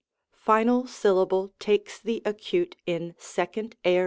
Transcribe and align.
IV. 0.33 0.39
Final 0.39 0.87
syllable 0.87 1.53
takes 1.59 1.99
the 1.99 2.23
acute 2.25 2.75
in 2.87 3.13
2d 3.19 3.75
Aor. 3.85 3.99